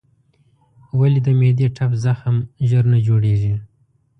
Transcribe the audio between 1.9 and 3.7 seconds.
زخم ژر نه جوړېږي؟